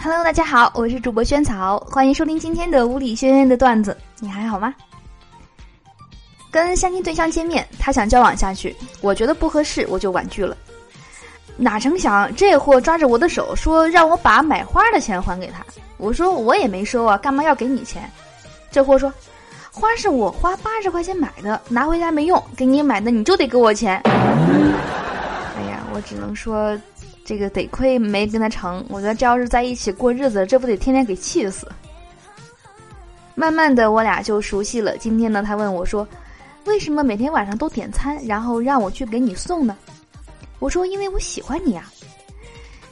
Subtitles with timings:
[0.00, 3.96] Hello，大家好，我是主播萱草，欢迎收听今天的物理轩轩的段子。
[4.20, 4.72] 你还好吗？
[6.52, 10.56] 跟相亲对象见面，他想交往下去，我觉得不合适，我就婉拒了。
[11.56, 15.66] 哪成想这货抓着我的手说让我把买花的钱还给他，
[15.96, 18.08] 我说我也没收啊，干嘛要给你钱？
[18.70, 19.12] 这货说
[19.72, 24.00] 花是我花八十块钱买的，拿回家没用，给你买的你就得给我钱。
[24.04, 26.78] 哎呀，我只能说。
[27.28, 31.70] 这个得亏没跟他成，我觉得这要是在一起过日子，这不得天天给气死。
[33.34, 34.96] 慢慢的，我俩就熟悉了。
[34.96, 36.08] 今天呢，他问我说
[36.64, 39.76] ：“为什么每天晚上都点餐，然后让我去给你送呢？”
[40.58, 41.84] 我说：“因为我喜欢你呀。”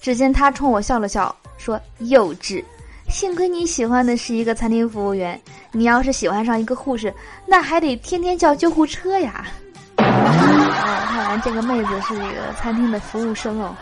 [0.00, 2.62] 只见他冲我笑了笑，说：“幼稚，
[3.08, 5.38] 幸亏你喜欢的是一个餐厅服务员，
[5.72, 7.12] 你要是喜欢上一个护士，
[7.46, 9.48] 那还得天天叫救护车呀。
[9.98, 13.74] ”哦，看来这个妹子是这个餐厅的服务生哦。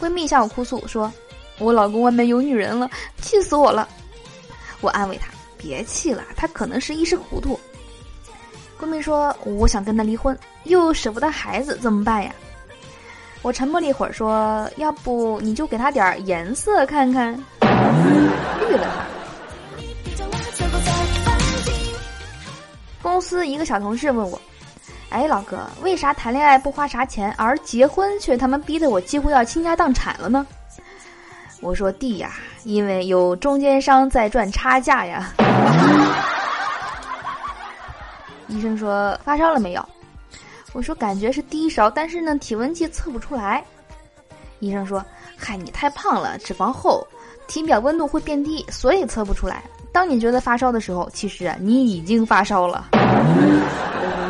[0.00, 1.12] 闺蜜向我哭诉说
[1.58, 3.88] ：“我老公外面有女人了，气死我了。”
[4.82, 7.58] 我安慰她：“别气了，他可能是一时糊涂。”
[8.78, 12.34] 闺蜜说：“我想跟他离婚，又舍不得孩子，怎么办呀？”
[13.42, 17.32] 我沉默了一会儿说：“要不你就给他点颜色看看，
[17.62, 19.06] 绿了他。”
[23.00, 24.38] 公司一个小同事问我。
[25.08, 30.46] 哎，老哥，为啥谈恋爱不花啥钱，而结婚却他妈逼得我几乎要倾家荡产了呢？
[31.60, 32.32] 我说弟呀，
[32.64, 35.32] 因为有中间商在赚差价呀。
[38.48, 39.88] 医生说发烧了没有？
[40.72, 43.64] 我说感觉是低烧，但是呢体温计测不出来。
[44.58, 45.02] 医生说
[45.36, 47.06] 嗨，你太胖了，脂肪厚，
[47.46, 49.62] 体表温度会变低，所以测不出来。
[49.92, 52.88] 当你觉得发烧的时候，其实你已经发烧了。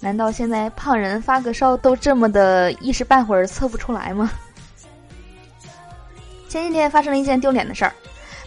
[0.00, 4.30] 难道现在胖人发个烧都这么的一时半会儿测不出来吗？
[6.48, 7.92] 前几天发生了一件丢脸的事儿，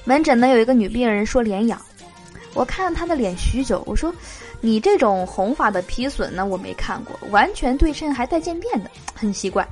[0.06, 1.80] 门诊呢有一个女病人说脸痒，
[2.54, 4.14] 我看了她的脸许久，我说
[4.62, 9.68] 你这种红发的皮损呢我没看过，完全对称还带渐变的，很奇怪。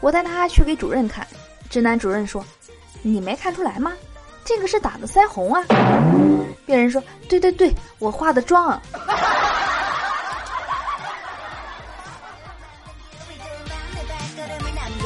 [0.00, 1.26] 我带她去给主任看，
[1.70, 2.44] 直男主任说
[3.02, 3.92] ：“你没看出来吗？
[4.44, 5.64] 这个是打的腮红啊。”
[6.66, 8.80] 病人说：“对对对，我化的妆。”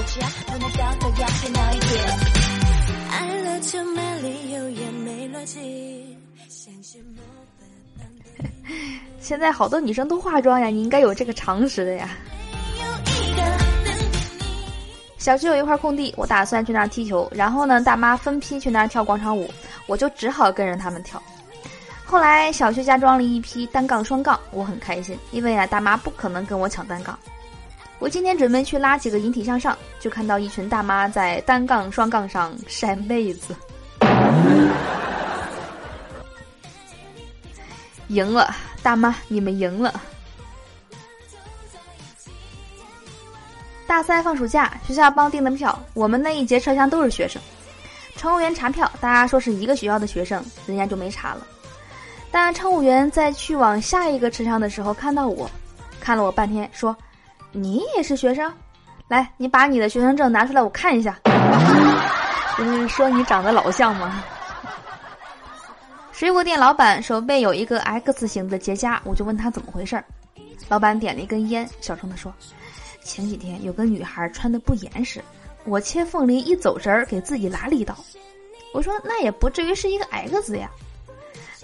[9.20, 12.10] 现在好多女生都化妆呀，你应该有这个常识的呀。
[15.18, 19.52] 小区有一块空地，我打算去那儿踢球，然后呢，大妈分批去那儿跳广场舞，
[19.86, 21.22] 我就只好跟着他们跳。
[22.06, 27.16] 后来小区加装了一批单杠、双杠，我很开心，因为啊，大妈不可能跟我抢单杠。
[28.00, 33.54] 我今天准备去拉几个引体向上，就看到一群大妈在单杠、双杠上晒妹子。
[38.08, 38.52] 赢了，
[38.82, 40.00] 大妈，你们赢了。
[43.86, 47.40] 大三放暑假，学校帮订的票，我们那一节车厢都是学生。
[48.16, 51.46] 乘务员查票，大家说是一个学校的学生，人家就没查了。
[52.30, 55.50] 但乘务员在去往下一个车厢的时候，看到我，
[56.00, 56.96] 看了我半天，说
[57.52, 58.52] ：“你也是学生？
[59.08, 61.18] 来，你把你的学生证拿出来，我看一下。
[62.58, 64.22] ”就是说你长得老像吗？
[66.12, 70.04] 水果店老板手背有一个 X 型的结痂，我就问他怎么回事儿。
[70.68, 72.32] 老板点了一根烟，小声的说
[73.02, 75.20] ：“前几天有个女孩穿的不严实，
[75.64, 77.96] 我切凤梨一走神儿，给自己拉了一刀。”
[78.72, 80.70] 我说：“那也不至于是一个 X 呀。”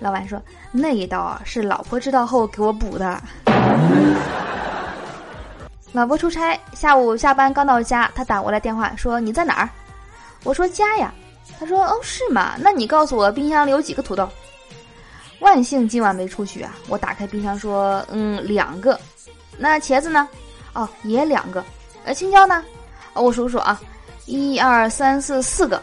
[0.00, 0.42] 老板说
[0.72, 3.22] ：“那一刀啊，是老婆知道后给我补的。”
[5.96, 9.68] 老婆出差，下午下班刚到家，他打过来电话说：“你在哪儿？”
[10.44, 11.10] 我说：“家呀。”
[11.58, 12.52] 他说：“哦，是吗？
[12.58, 14.28] 那你告诉我冰箱里有几个土豆？”
[15.40, 16.74] 万幸今晚没出去啊！
[16.88, 19.00] 我打开冰箱说：“嗯，两个。
[19.56, 20.28] 那茄子呢？
[20.74, 21.64] 哦，也两个。
[22.04, 22.62] 呃，青椒呢？
[23.14, 23.80] 我数数啊，
[24.26, 25.80] 一二三四四个。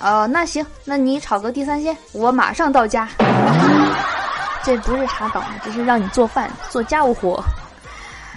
[0.00, 3.08] 哦，那行，那你炒个地三鲜，我马上到家。
[4.64, 7.40] 这不是查岗，这是让你做饭做家务活。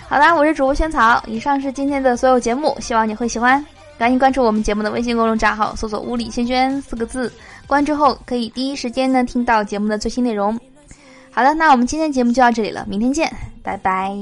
[0.10, 3.64] 好啦，我是主播萱草，以上是今天的所有节目，希望你会喜欢。
[3.98, 7.32] 赶紧关注我们节目的微信公众账号，搜索“屋里萱萱”四个字。
[7.68, 10.58] 关注后可以第一时间呢听到节目的最新内容。
[11.30, 13.30] 好了，那我们今天节目就到这里了，明天见，
[13.62, 14.16] 拜拜。